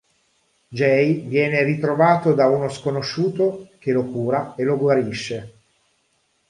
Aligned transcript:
Jay 0.69 1.27
viene 1.27 1.61
ritrovato 1.61 2.33
da 2.33 2.47
uno 2.47 2.69
sconosciuto 2.69 3.69
che 3.77 3.91
lo 3.91 4.03
cura 4.05 4.55
e 4.55 4.63
lo 4.63 4.75
guarisce. 4.75 5.53